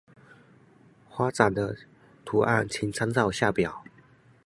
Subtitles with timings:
[1.07, 1.77] 花札的
[2.25, 3.83] 图案请参照下表。